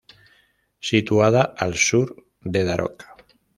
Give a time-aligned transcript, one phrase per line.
[0.89, 2.03] Situada al sur
[2.57, 3.15] de Daroca.